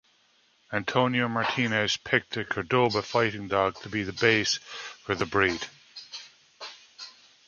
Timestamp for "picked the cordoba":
1.95-3.03